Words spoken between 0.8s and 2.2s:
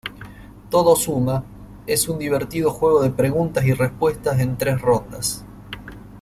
suma: es un